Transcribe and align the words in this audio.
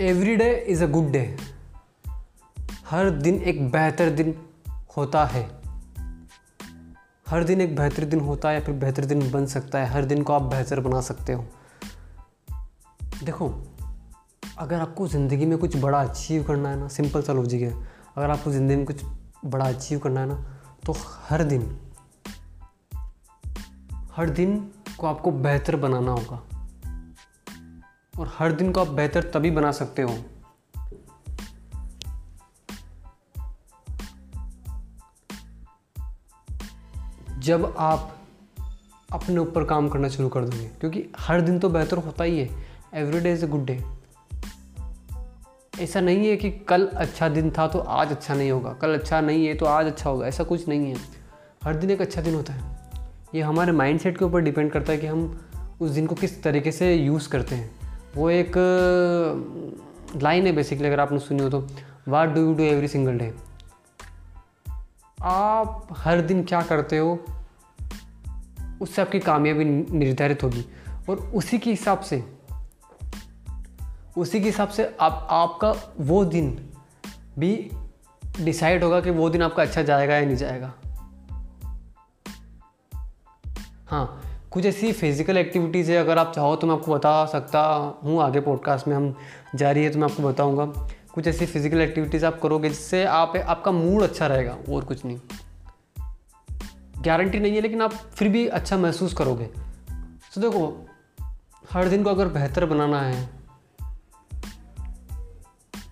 Every 0.00 0.34
day 0.36 0.48
is 0.68 0.82
a 0.84 0.86
good 0.86 1.10
day 1.12 1.20
हर 2.90 3.08
दिन 3.10 3.40
एक 3.42 3.60
बेहतर 3.70 4.10
दिन 4.10 4.34
होता 4.96 5.24
है। 5.24 5.42
हर 7.26 7.44
दिन 7.44 7.60
एक 7.60 7.74
बेहतर 7.76 8.04
दिन 8.04 8.20
होता 8.20 8.48
है 8.48 8.54
या 8.54 8.60
फिर 8.60 8.74
बेहतर 8.74 9.04
दिन 9.04 9.30
बन 9.30 9.46
सकता 9.46 9.78
है। 9.78 9.86
हर 9.86 10.04
दिन 10.04 10.22
को 10.22 10.32
आप 10.32 10.42
बेहतर 10.42 10.80
बना 10.80 11.00
सकते 11.00 11.32
हो। 11.32 11.44
देखो, 13.24 13.48
अगर 14.58 14.80
आपको 14.80 15.08
ज़िंदगी 15.08 15.46
में 15.46 15.56
कुछ 15.58 15.76
बड़ा 15.76 16.00
अचीव 16.02 16.44
करना 16.44 16.68
है 16.68 16.78
ना 16.78 16.88
सिंपल 16.88 17.22
सा 17.22 17.32
लॉजिक 17.32 17.62
है। 17.62 17.72
अगर 18.16 18.30
आपको 18.30 18.52
ज़िंदगी 18.52 18.76
में 18.76 18.86
कुछ 18.86 19.04
बड़ा 19.44 19.68
अचीव 19.68 19.98
करना 19.98 20.20
है 20.20 20.26
ना 20.26 20.44
तो 20.86 20.94
हर 21.28 21.44
दिन 21.44 21.76
हर 24.12 24.30
दिन 24.30 24.58
को 25.00 25.06
आपको 25.06 25.30
बेहतर 25.30 25.76
बनाना 25.76 26.12
होगा। 26.12 26.42
और 28.18 28.32
हर 28.38 28.52
दिन 28.52 28.72
को 28.72 28.80
आप 28.80 28.88
बेहतर 28.88 29.22
तभी 29.22 29.50
बना 29.50 29.72
सकते 29.72 30.02
हो। 30.02 30.18
जब 37.38 37.74
आप 37.78 38.16
अपने 39.12 39.38
ऊपर 39.38 39.64
काम 39.64 39.88
करना 39.88 40.08
शुरू 40.08 40.28
कर 40.28 40.44
दोगे, 40.44 40.64
क्योंकि 40.64 41.04
हर 41.18 41.40
दिन 41.40 41.58
तो 41.58 41.68
बेहतर 41.68 41.96
होता 41.96 42.24
ही 42.24 42.38
है। 42.38 42.48
Every 42.94 43.20
day 43.20 43.32
is 43.32 43.44
a 43.44 43.48
good 43.48 43.64
day 43.64 43.84
ऐसा 45.80 46.00
नहीं 46.00 46.28
है 46.28 46.36
कि 46.36 46.50
कल 46.50 46.86
अच्छा 46.86 47.28
दिन 47.28 47.50
था 47.50 47.68
तो 47.68 47.78
आज 47.78 48.10
अच्छा 48.10 48.34
नहीं 48.34 48.50
होगा। 48.50 48.72
कल 48.72 48.94
अच्छा 48.94 49.20
नहीं 49.20 49.46
है 49.46 49.54
तो 49.54 49.66
आज 49.66 49.86
अच्छा 49.86 50.10
होगा। 50.10 50.26
ऐसा 50.26 50.44
कुछ 50.44 50.68
नहीं 50.68 50.94
है। 50.94 50.96
हर 51.64 51.76
दिन 51.76 51.90
एक 51.90 52.00
अच्छा 52.00 52.22
दिन 52.22 52.34
होता 52.34 52.52
है। 52.52 52.80
ये 53.34 53.42
हमारे 53.42 53.72
माइंड 53.72 54.00
सेट 54.00 54.18
के 54.18 54.24
ऊपर 54.24 54.40
डिपेंड 54.40 54.72
करता 54.72 54.92
है 54.92 54.98
कि 54.98 55.06
हम 55.06 55.48
उस 55.80 55.90
दिन 55.90 56.06
को 56.06 56.14
किस 56.14 56.42
तरीके 56.42 56.72
से 56.72 56.94
यूज़ 56.94 57.28
करते 57.28 57.54
हैं। 57.54 57.79
वो 58.16 58.30
एक 58.30 58.52
लाइन 60.16 60.46
है 60.46 60.52
बेसिकली 60.52 60.86
अगर 60.86 61.00
आपने 61.00 61.18
सुनी 61.18 61.42
हो 61.42 61.50
तो। 61.50 61.66
What 62.08 62.28
do 62.28 62.40
you 62.40 62.54
do 62.54 62.62
every 62.62 62.88
single 62.88 63.18
day 63.18 63.34
आप 65.22 65.88
हर 65.92 66.20
दिन 66.20 66.42
क्या 66.44 66.62
करते 66.62 66.98
हो, 66.98 67.24
उससे 68.80 69.02
आपकी 69.02 69.18
कामयाबी 69.20 69.64
निर्धारित 69.64 70.42
होगी। 70.42 70.64
और 71.10 71.16
उसी 71.34 71.58
के 71.58 71.70
हिसाब 71.70 72.00
से, 72.00 72.22
उसी 74.18 74.40
के 74.40 74.46
हिसाब 74.46 74.68
से 74.68 74.96
आप, 75.00 75.26
आपका 75.30 75.74
वो 76.00 76.24
दिन 76.24 76.50
भी 77.38 77.70
डिसाइड 78.40 78.84
होगा 78.84 79.00
कि 79.00 79.10
वो 79.10 79.28
दिन 79.30 79.42
आपका 79.42 79.62
अच्छा 79.62 79.82
जाएगा 79.82 80.14
या 80.14 80.24
नहीं 80.26 80.36
जाएगा। 80.36 80.72
हाँ 83.86 84.19
कुछ 84.52 84.64
ऐसी 84.66 84.92
फ़िज़िकल 84.92 85.36
एक्टिविटीज़ 85.36 85.90
है, 85.92 85.96
अगर 85.98 86.18
आप 86.18 86.32
चाहो 86.34 86.54
तो 86.56 86.66
मैं 86.66 86.74
आपको 86.74 86.94
बता 86.94 87.24
सकता 87.26 87.60
हूँ। 88.04 88.20
आगे 88.22 88.40
पॉडकास्ट 88.40 88.88
में 88.88 88.94
हम 88.96 89.14
जारी 89.54 89.84
है 89.84 89.90
तो 89.90 89.98
मैं 89.98 90.08
आपको 90.08 90.22
बताऊँगा। 90.22 90.64
कुछ 91.14 91.26
ऐसी 91.26 91.46
फ़िज़िकल 91.46 91.80
एक्टिविटीज़ 91.80 92.24
आप 92.26 92.40
करोगे 92.42 92.68
जिससे 92.68 93.04
आप, 93.04 93.36
आपका 93.38 93.72
मूड 93.72 94.02
अच्छा 94.02 94.26
रहेगा, 94.26 94.56
और 94.68 94.84
कुछ 94.84 95.04
नहीं। 95.04 95.18
गारंटी 97.02 97.40
नहीं 97.40 97.54
है, 97.54 97.60
लेकिन 97.60 97.82
आप 97.82 97.92
फिर 97.92 98.28
भी 98.28 98.46
अच्छा 98.48 98.78
महसूस 98.78 99.14
करोगे। 99.14 99.44
तो 100.34 100.40
देखो, 100.40 100.86
हर 101.72 101.88
दिन 101.88 102.02
को 102.04 102.10
अगर 102.10 102.28
बेहतर 102.28 102.66
बनाना 102.66 103.00
है 103.00 103.28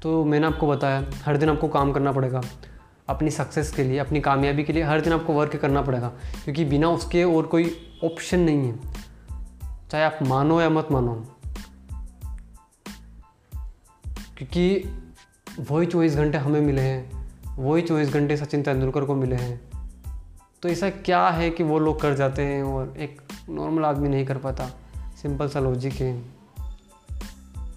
तो 0.02 0.24
मैंने 0.24 0.46
आपको 0.46 0.68
बताया, 0.68 1.04
हर 1.24 1.36
दिन 1.36 1.48
आपको 1.48 1.68
काम 1.68 1.92
करना 1.92 2.12
पड़ेगा। 2.12 2.40
अपनी 3.08 3.30
सक्सेस 3.30 3.72
के 3.72 3.84
लिए, 3.84 3.98
अपनी 3.98 4.20
कामयाबी 4.20 4.64
के 4.64 4.72
लिए 4.72 4.82
हर 4.82 5.00
दिन 5.00 5.12
आपको 5.12 5.32
वर्क 5.32 5.56
करना 5.56 5.82
पड़ेगा। 5.82 6.08
क्योंकि 6.44 6.64
बिना 6.64 6.88
उसके 6.88 7.24
और 7.24 7.46
कोई 7.46 7.76
ऑप्शन 8.04 8.40
नहीं 8.40 8.58
है। 8.58 8.78
चाहे 9.90 10.04
आप 10.04 10.18
मानो 10.22 10.60
या 10.60 10.70
मत 10.70 10.88
मानो। 10.92 11.26
क्योंकि 14.38 14.84
वही 15.70 15.86
चौबीस 15.86 16.14
घंटे 16.14 16.38
हमें 16.38 16.60
मिले 16.60 16.80
हैं, 16.80 17.30
वही 17.56 17.82
चौबीस 17.82 18.08
घंटे 18.08 18.36
सचिन 18.36 18.62
तेंदुलकर 18.62 19.04
को 19.04 19.14
मिले 19.14 19.36
हैं। 19.36 19.60
तो 20.62 20.68
ऐसा 20.68 20.90
क्या 20.90 21.28
है 21.28 21.50
कि 21.50 21.62
वो 21.62 21.78
लोग 21.78 22.00
कर 22.00 22.14
जाते 22.14 22.42
हैं 22.42 22.62
और 22.62 22.94
एक 22.98 23.22
नॉर्मल 23.48 23.84
आदमी 23.84 24.08
नहीं 24.08 24.26
कर 24.26 24.38
पाता? 24.38 24.66
सिंपल 25.22 25.48
सा 25.48 25.60
लॉजिक 25.60 25.92
है। 25.92 26.22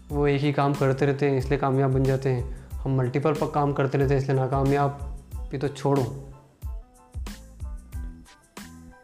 वो 0.09 0.28
एक 0.28 0.41
ही 0.41 0.53
काम 0.53 0.74
करते 0.74 1.06
रहते 1.06 1.30
हैं, 1.30 1.38
इसलिए 1.38 1.59
कामयाब 1.59 1.91
बन 1.94 2.03
जाते 2.03 2.30
हैं। 2.30 2.70
हम 2.74 2.97
मल्टीपल 2.97 3.34
पर 3.34 3.52
काम 3.52 3.74
करते 3.74 3.97
रहते 3.97 4.14
हैं, 4.14 4.22
इसलिए 4.22 4.40
नाकामयाब। 4.40 5.10
भी 5.51 5.57
तो 5.57 5.67
छोड़ो। 5.67 6.03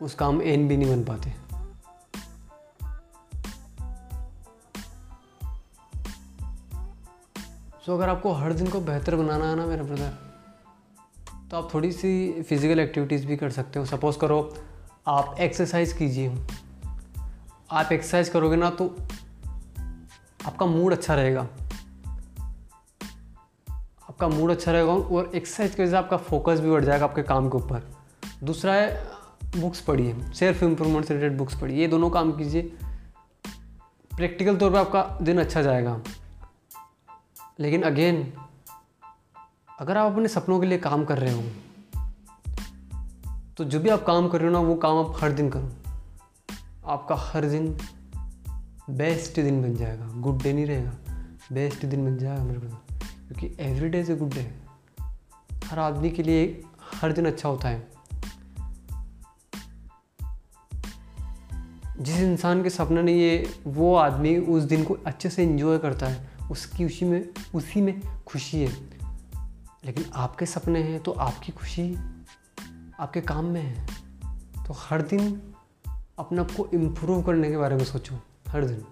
उसका 0.01 0.25
हम 0.25 0.41
एन 0.41 0.67
भी 0.67 0.77
नहीं 0.77 0.89
बन 0.89 1.03
पाते। 1.03 1.33
सो 7.85 7.93
अगर 7.93 8.09
आपको 8.09 8.31
हर 8.33 8.53
दिन 8.53 8.67
को 8.67 8.79
बेहतर 8.81 9.15
बनाना 9.15 9.49
है 9.49 9.55
ना 9.55 9.65
मेरा 9.65 9.83
ब्रदर 9.83 10.09
तो 11.51 11.57
आप 11.57 11.73
थोड़ी 11.73 11.91
सी 11.91 12.41
फ़िज़िकल 12.43 12.79
एक्टिविटीज़ 12.79 13.25
भी 13.27 13.37
कर 13.37 13.49
सकते 13.49 13.79
हो। 13.79 13.85
सपोज़ 13.85 14.17
करो, 14.17 14.39
आप 15.07 15.35
एक्सरसाइज 15.39 15.93
कीजिए। 15.93 16.35
आप 17.71 17.91
एक्सरसाइज 17.91 18.29
करोगे 18.29 18.55
ना 18.55 18.69
तो 18.69 18.87
आपका 20.45 20.65
मूड 20.65 20.93
अच्छा 20.93 21.15
रहेगा। 21.15 21.47
आपका 24.17 24.27
मूड 24.27 24.51
अच्छा 24.51 24.71
रहेगा 24.71 24.91
और 24.91 25.31
एक्सरसाइज 25.35 25.75
की 25.75 25.81
वजह 25.81 25.91
से 25.91 25.97
आपका 25.97 26.17
फोकस 26.17 26.59
भी 26.59 26.69
बढ़ 26.71 26.83
जाएगा 26.85 27.05
आपके 27.05 27.23
काम 27.23 27.49
के 27.49 27.57
ऊपर। 27.57 27.81
दूसरा 28.43 28.73
है 28.73 29.07
बुक्स 29.57 29.81
पढ़िए। 29.81 30.15
सेल्फ 30.35 30.63
इम्प्रूवमेंट 30.63 31.05
से 31.05 31.13
रिलेटेड 31.13 31.37
बुक्स 31.37 31.59
पढ़िए। 31.61 31.77
ये 31.77 31.87
दोनों 31.87 32.09
काम 32.09 32.31
कीजिए। 32.31 32.61
प्रैक्टिकल 34.17 34.57
तौर 34.57 34.71
पर 34.71 34.77
आपका 34.77 35.03
दिन 35.21 35.39
अच्छा 35.39 35.61
जाएगा। 35.61 35.99
लेकिन 37.59 37.83
अगेन 37.83 38.33
अगर 39.79 39.97
आप 39.97 40.11
अपने 40.11 40.27
सपनों 40.27 40.59
के 40.59 40.67
लिए 40.67 40.77
काम 40.77 41.05
कर 41.05 41.17
रहे 41.17 41.33
हो 41.33 41.43
तो 43.57 43.63
जो 43.63 43.79
भी 43.79 43.89
आप 43.89 44.03
काम 44.03 44.27
कर 44.29 44.41
रहे 44.41 44.47
हो 44.47 44.53
ना, 44.53 44.59
वो 44.59 44.75
काम 44.75 44.97
आप 44.97 45.13
हर 45.21 45.31
दिन 45.31 45.49
करो। 45.49 45.69
आपका 46.85 47.15
हर 47.15 47.45
दिन 47.45 47.77
बेस्ट 48.89 49.35
दिन 49.35 49.61
बन 49.61 49.75
जाएगा। 49.75 50.11
गुड 50.17 50.41
डे 50.43 50.53
नहीं 50.53 50.65
रहेगा। 50.65 50.93
बेस्ट 51.53 51.85
दिन 51.85 52.05
बन 52.05 52.17
जाएगा 52.17 52.43
मेरे 52.43 52.59
ब्रदर 52.59 52.86
क्योंकि 53.27 53.63
every 53.63 53.89
day 53.89 53.99
is 53.99 54.11
a 54.11 54.15
good 54.15 54.33
day 54.33 54.53
हर 55.65 55.79
आदमी 55.79 56.11
के 56.11 56.23
लिए 56.23 56.63
हर 56.93 57.11
दिन 57.11 57.25
अच्छा 57.25 57.49
होता 57.49 57.67
है। 57.67 57.91
जिस 61.99 62.15
इंसान 62.15 62.63
के 62.63 62.69
सपना 62.69 63.01
नहीं 63.01 63.23
है, 63.23 63.45
वो 63.67 63.95
आदमी 63.95 64.37
उस 64.37 64.63
दिन 64.63 64.83
को 64.83 64.97
अच्छे 65.05 65.29
से 65.29 65.43
एंजॉय 65.43 65.77
करता 65.77 66.07
है। 66.07 66.29
उसकी 66.51 66.85
उसी 66.85 67.05
में 67.05 67.29
उसी 67.55 67.81
में 67.81 68.01
खुशी 68.27 68.63
है। 68.63 68.71
लेकिन 69.85 70.05
आपके 70.15 70.45
सपने 70.45 70.83
हैं 70.83 70.99
तो 70.99 71.11
आपकी 71.11 71.51
खुशी 71.51 71.97
आपके 72.99 73.21
काम 73.21 73.45
में 73.45 73.61
है। 73.61 73.87
तो 74.67 74.73
हर 74.77 75.01
दिन 75.01 75.41
अपने 76.19 76.41
आप 76.41 76.51
को 76.51 76.67
इम्प्रूव 76.73 77.23
करने 77.23 77.49
के 77.49 77.57
बारे 77.57 77.75
में 77.75 77.85
सोचो। 77.85 78.15
हर 78.47 78.65
दिन 78.65 78.85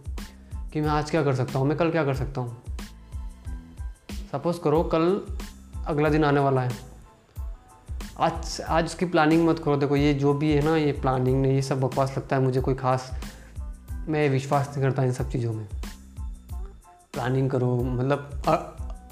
कि 0.74 0.82
मैं 0.82 0.90
आज 0.90 1.12
क्या 1.12 1.24
कर 1.24 1.36
सकता 1.36 1.60
हूँ, 1.60 1.68
मैं 1.68 1.78
कल 1.78 1.92
क्या 1.92 2.06
कर 2.06 2.16
सकता 2.16 2.42
हूँ। 2.42 2.75
सपोज़ 4.36 4.60
करो 4.60 4.84
कल 4.84 5.22
अगला 5.88 6.10
दिन 6.10 6.24
आने 6.24 6.40
वाला 6.40 6.62
है। 6.62 6.72
आज 8.20 8.62
आज 8.62 8.86
उसकी 8.86 9.06
प्लानिंग 9.06 9.48
मत 9.48 9.60
करो। 9.60 9.78
देखो, 9.78 9.96
ये 9.96 10.14
जो 10.14 10.34
भी 10.34 10.52
है 10.52 10.66
ना, 10.66 10.78
ये 10.78 10.92
प्लानिंग 10.92 11.42
नहीं 11.42 11.54
ये 11.54 11.62
सब 11.62 11.82
बकवास 11.82 12.18
लगता 12.18 12.36
है 12.36 12.42
मुझे 12.42 12.62
कोई 12.62 12.74
ख़ास। 12.74 13.12
मैं 14.08 14.30
विश्वास 14.30 14.70
नहीं 14.70 14.82
करता 14.82 15.04
इन 15.04 15.12
सब 15.12 15.30
चीज़ों 15.32 15.54
में। 15.54 15.68
प्लानिंग 17.14 17.50
करो 17.50 17.78
मतलब 17.78 18.44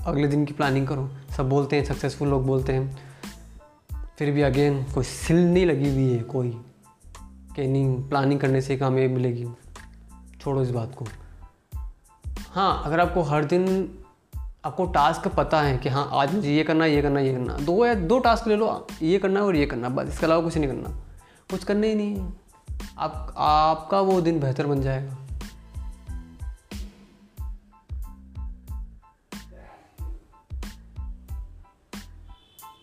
अगले 0.06 0.28
दिन 0.28 0.46
की 0.46 0.54
प्लानिंग 0.54 0.88
करो। 0.88 1.10
सब 1.38 1.50
बोलते 1.50 1.76
हैं 1.76 1.86
सक्सेसफुल 1.86 2.28
लोग 2.28 2.46
बोलते 2.46 2.74
हैं। 2.74 2.98
फिर 4.18 4.32
भी 4.32 4.42
अगेन 4.42 4.84
कोई 4.84 5.04
सिल 5.04 5.54
नहीं 5.54 5.66
लगी 5.66 5.94
हुई 5.94 6.14
है, 6.14 6.24
कोई। 6.24 6.62
कि 7.56 7.68
नहीं 7.68 8.10
प्लानिंग 8.10 8.40
करने 8.40 8.62
से 8.62 8.78
कामयाबी 8.78 9.14
मिलेगी। 9.14 9.48
छोड़ो 10.42 10.64
इस 10.64 10.70
बात 10.70 10.96
को। 10.98 11.06
हाँ 12.52 12.82
अगर 12.86 13.00
आपको 13.00 13.22
हर 13.22 13.46
दिन 13.46 13.98
आपको 14.66 14.86
टास्क 14.86 15.28
पता 15.28 15.62
है 15.62 15.78
कि 15.78 15.90
हाँ 15.90 16.10
आज 16.14 16.36
मुझे 16.36 16.54
ये 16.54 16.64
करना 16.64 16.86
ये 16.86 17.02
करना 17.02 17.20
ये 17.20 17.34
करना 17.34 17.58
दो 17.58 17.86
या 17.86 17.94
दो 17.94 18.20
टास्क 18.20 18.48
ले 18.48 18.56
लो, 18.56 18.88
ये 19.02 19.18
करना 19.20 19.42
और 19.42 19.56
ये 19.56 19.66
करना 19.66 19.90
बस। 19.90 20.08
इसके 20.10 20.26
अलावा 20.26 20.42
कुछ 20.42 20.58
नहीं 20.58 20.68
करना। 20.68 20.90
कुछ 21.52 21.64
करना 21.64 21.88
ही 21.88 21.96
नहीं 21.96 22.16
है। 22.16 22.34
आप, 22.98 23.34
आपका 23.38 24.00
वो 24.00 24.22
दिन 24.22 24.40
बेहतर 24.40 24.68
बन 24.68 24.82
जाएगा। 24.82 25.18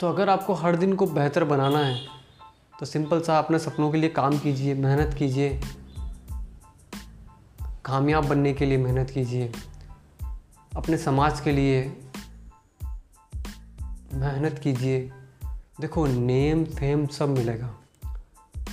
तो 0.00 0.08
अगर 0.08 0.28
आपको 0.28 0.54
हर 0.54 0.76
दिन 0.76 0.94
को 0.94 1.06
बेहतर 1.06 1.44
बनाना 1.44 1.78
है 1.78 2.06
तो 2.80 2.86
सिंपल 2.86 3.20
सा 3.20 3.38
अपने 3.38 3.58
सपनों 3.58 3.90
के 3.90 3.98
लिए 3.98 4.10
काम 4.10 4.38
कीजिए, 4.38 4.74
मेहनत 4.74 5.14
कीजिए। 5.14 5.60
कामयाब 7.84 8.28
बनने 8.28 8.52
के 8.52 8.66
लिए 8.66 8.78
मेहनत 8.78 9.10
कीजिए। 9.10 9.52
अपने 10.76 10.96
समाज 10.96 11.40
के 11.40 11.52
लिए 11.52 11.96
मेहनत 14.14 14.58
कीजिए। 14.58 15.12
देखो, 15.80 16.06
नेम, 16.06 16.64
फेम 16.64 17.06
सब 17.06 17.28
मिलेगा। 17.28 17.74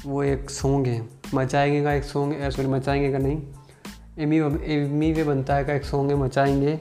वो 0.06 0.24
एक 0.24 0.50
सॉन्ग 0.50 0.88
है। 0.88 1.10
मचाएँगे 1.34 1.84
का 1.84 1.94
एक 1.94 2.04
सॉन्ग 2.04 2.34
है 2.34 2.52
सॉरी 2.52 2.68
मचाएँगे 2.68 3.12
का 3.12 3.18
नहीं। 3.18 3.42
एमी 4.20 4.38
एमी 4.76 5.14
वे 5.14 5.24
बनता 5.24 5.56
है 5.56 5.64
का 5.64 5.74
एक 5.74 5.84
सॉन्ग 5.84 6.12
है, 6.12 6.18
मचाएँगे। 6.18 6.80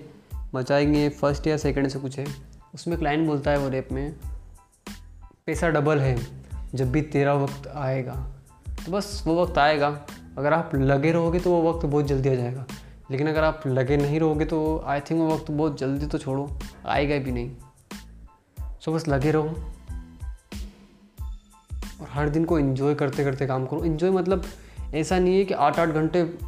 मचाएँगे 0.54 1.08
फ़र्स्ट 1.08 1.46
या 1.46 1.56
सेकंड 1.56 1.88
से 1.88 1.98
कुछ 1.98 2.19
है। 2.19 2.26
उसमें 2.74 2.98
क्लाइंट 2.98 3.28
बोलता 3.28 3.50
है 3.50 3.58
वो 3.58 3.69
रेप 3.69 3.88
में, 3.92 4.14
पैसा 5.46 5.69
डबल 5.69 5.98
है, 5.98 6.26
जब 6.74 6.92
भी 6.92 7.02
तेरा 7.02 7.34
वक्त 7.34 7.66
आएगा। 7.66 8.32
तो 8.86 8.92
बस 8.92 9.24
वो 9.26 9.42
वक्त 9.42 9.58
आएगा। 9.58 10.06
अगर 10.38 10.52
आप 10.52 10.70
लगे 10.74 11.12
रहोगे 11.12 11.40
तो 11.40 11.50
वो 11.50 11.72
वक्त 11.72 11.86
बहुत 11.86 12.06
जल्दी 12.06 12.28
आ 12.28 12.34
जाएगा। 12.34 12.66
लेकिन 13.11 13.29
अगर 13.29 13.44
आप 13.44 13.62
लगे 13.67 13.97
नहीं 13.97 14.20
रहोगे 14.20 14.44
तो 14.44 14.82
आई 14.87 15.00
थिंक 15.00 15.20
वो 15.20 15.35
वक्त 15.35 15.50
बहुत 15.50 15.79
जल्दी 15.79 16.06
तो 16.06 16.19
छोड़ो, 16.19 16.50
आएगा 16.87 17.19
भी 17.19 17.32
नहीं। 17.32 17.50
सो 18.81 18.93
बस 18.93 19.08
लगे 19.08 19.31
रहो 19.31 19.49
और 22.00 22.08
हर 22.11 22.29
दिन 22.29 22.44
को 22.44 22.58
इन्जॉय 22.58 22.94
करते 22.94 23.25
करते 23.25 23.47
काम 23.47 23.67
करो। 23.67 23.85
इन्जॉय 23.85 24.11
मतलब 24.11 24.44
ऐसा 24.94 25.19
नहीं 25.19 25.38
है 25.38 25.44
कि 25.44 25.55
आठ 25.55 25.79
आठ 25.79 25.88
घंटे 25.88 26.38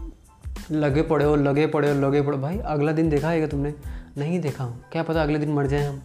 लगे 0.71 1.03
पड़े 1.03 1.25
हो, 1.25 1.37
लगे 1.37 1.67
पड़े 1.67 1.91
हो, 1.91 2.01
लगे 2.01 2.23
पड़े 2.23 2.39
भाई, 2.39 2.59
अगला 2.59 2.93
दिन 2.93 3.09
देखा 3.11 3.31
है 3.31 3.47
तुमने? 3.47 3.75
नहीं 4.19 4.41
देखा। 4.41 4.67
क्या 4.93 5.03
पता 5.03 5.23
अगले 5.23 5.39
दिन 5.39 5.53
मर 5.53 5.67
जाए 5.67 5.87
हम। 5.87 6.03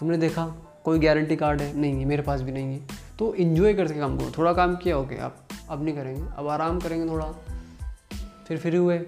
तुमने 0.00 0.18
देखा? 0.18 0.46
कोई 0.84 0.98
गारंटी 0.98 1.36
कार्ड 1.36 1.60
है? 1.60 1.76
नहीं 1.76 1.98
है, 1.98 2.04
मेरे 2.04 2.22
पास 2.22 2.40
भी 2.40 2.52
नहीं 2.52 2.72
है। 2.72 2.80
तो 3.18 3.34
इन्जॉय 3.34 3.74
करके 3.74 3.98
काम 4.00 4.18
करो। 4.18 4.30
थोड़ा 4.38 4.52
काम 4.52 4.76
किया 4.76 4.98
ओके 4.98 5.16
आप, 5.16 5.36
अब 5.68 5.84
नहीं 5.84 5.94
करेंगे। 5.94 6.22
अब 6.36 6.48
आराम 6.48 6.80
करेंगे 6.80 7.10
थोड़ा। 7.10 7.32
फिर 8.46 8.58
फ्री 8.58 8.76
हुए। 8.76 8.98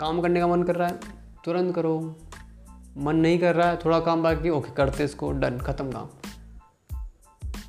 काम 0.00 0.20
करने 0.20 0.40
का 0.40 0.46
मन 0.46 0.62
कर 0.62 0.76
रहा 0.76 0.88
है, 0.88 1.00
तुरंत 1.44 1.74
करो। 1.74 2.16
मन 2.98 3.16
नहीं 3.16 3.38
कर 3.38 3.54
रहा 3.54 3.68
है, 3.68 3.76
थोड़ा 3.76 4.00
काम 4.00 4.22
बाकी, 4.22 4.50
ओके, 4.50 4.72
करते 4.72 5.04
इसको, 5.04 5.32
डन, 5.32 5.58
ख़त्म 5.58 5.90
काम। 5.90 6.08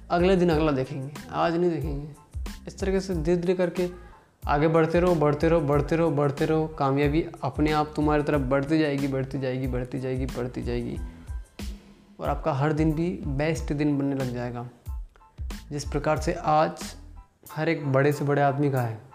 अगले 0.10 0.36
दिन 0.36 0.50
अगला 0.50 0.72
देखेंगे, 0.72 1.14
आज 1.32 1.56
नहीं 1.56 1.72
देखेंगे। 1.72 2.10
इस 2.68 2.80
तरीके 2.80 3.00
से 3.00 3.16
धीरे 3.16 3.38
धीरे 3.38 3.54
करके 3.54 3.90
आगे 4.48 4.68
बढ़ते 4.68 5.00
रहो 5.00 5.16
बढ़ते 5.16 5.50
रहो 5.50 5.60
बढ़ते 5.60 5.96
रहो 5.96 6.12
बढ़ते 6.12 6.46
रहो। 6.46 6.68
कामयाबी 6.68 7.28
अपने 7.44 7.72
आप 7.72 7.94
तुम्हारी 7.96 8.24
तरफ़ 8.24 8.42
बढ़ती 8.42 8.80
जाएगी 8.80 9.08
बढ़ती 9.08 9.40
जाएगी 9.40 9.68
बढ़ती 9.68 10.00
जाएगी 10.00 10.26
बढ़ती 10.26 10.62
जाएगी। 10.62 10.98
और 12.20 12.30
आपका 12.30 12.54
हर 12.54 12.74
दिन 12.74 12.94
भी 12.94 13.20
बेस्ट 13.28 13.74
दिन 13.74 13.98
बनने 13.98 14.16
लग 14.16 14.34
जाएगा। 14.34 14.70
जिस 15.72 15.84
प्रकार 15.84 16.20
से 16.20 16.34
आज 16.34 16.96
हर 17.52 17.70
एक 17.70 17.92
बड़े 17.92 18.14
से 18.14 18.26
बड़े 18.26 18.42
आदमी 18.42 18.72
का 18.72 18.82
है। 18.82 19.09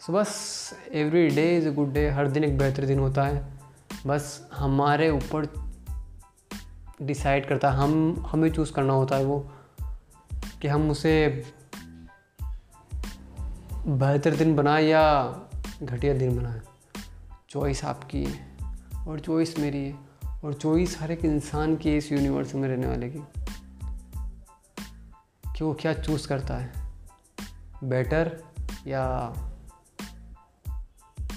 सो 0.00 0.12
बस 0.12 0.70
every 0.92 1.28
day 1.28 1.56
is 1.56 1.68
a 1.68 1.70
good 1.70 1.92
day 1.92 2.10
हर 2.10 2.28
दिन 2.28 2.44
एक 2.44 2.58
बेहतर 2.58 2.86
दिन 2.86 2.98
होता 2.98 3.24
है। 3.24 3.52
बस 4.06 4.48
हमारे 4.54 5.10
ऊपर 5.10 5.70
डिसाइड 7.02 7.48
करता 7.48 7.70
है। 7.70 7.76
हम, 7.76 8.24
हमें 8.28 8.52
चूज़ 8.52 8.72
करना 8.72 8.92
होता 8.92 9.16
है 9.16 9.24
वो 9.24 9.52
कि 10.62 10.68
हम 10.68 10.90
उसे 10.90 11.44
बेहतर 13.86 14.36
दिन 14.36 14.56
बनाए 14.56 14.84
या 14.84 15.34
घटिया 15.82 16.14
दिन 16.14 16.36
बनाए। 16.36 16.60
चॉइस 17.50 17.84
आपकी 17.84 18.24
है 18.24 18.56
और 19.08 19.20
चॉइस 19.20 19.58
मेरी 19.58 19.84
है 19.84 19.94
और 20.44 20.54
चॉइस 20.54 21.00
हर 21.00 21.10
एक 21.10 21.24
इंसान 21.24 21.76
की 21.76 21.96
इस 21.96 22.12
यूनिवर्स 22.12 22.54
में 22.54 22.68
रहने 22.68 22.86
वाले 22.86 23.10
की 23.10 23.20
कि 25.56 25.64
वो 25.64 25.74
क्या 25.74 25.94
चूज़ 25.94 26.28
करता 26.28 26.56
है। 26.56 26.72
बेटर 27.84 28.40
या 28.86 29.32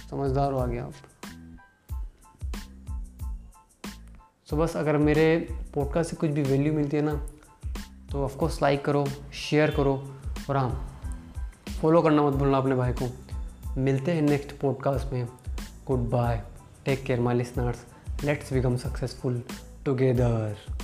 समझदार 0.09 0.51
हो 0.51 0.59
आगे 0.59 0.77
आप 0.77 0.93
सो 4.49 4.57
बस 4.57 4.77
अगर 4.77 4.97
मेरे 4.97 5.47
पॉडकास्ट 5.75 6.09
से 6.09 6.15
कुछ 6.15 6.29
भी 6.29 6.43
वैल्यू 6.43 6.73
मिलती 6.73 6.97
है 6.97 7.03
ना 7.03 7.29
तो 8.11 8.23
ऑफकोर्स 8.23 8.61
लाइक 8.61 8.85
करो 8.85 9.05
शेयर 9.33 9.71
करो 9.71 10.15
और 10.49 10.57
हाँ 10.57 11.01
फॉलो 11.81 12.01
करना 12.01 12.21
मत 12.21 12.33
भूलना 12.33 12.57
अपने 12.57 12.75
भाई 12.75 12.93
को। 12.93 13.11
मिलते 13.77 14.11
हैं 14.11 14.21
नेक्स्ट 14.21 14.59
पॉडकास्ट 14.59 15.13
में। 15.13 15.27
Good 15.87 16.09
bye 16.09 16.43
take 16.85 17.03
care 17.03 17.19
my 17.19 17.35
listeners 17.35 17.85
let's 18.23 18.53
become 18.53 18.77
successful 18.77 19.43
together 19.85 20.78